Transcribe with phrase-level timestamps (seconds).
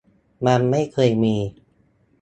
[0.45, 1.35] มันไม่เคยมี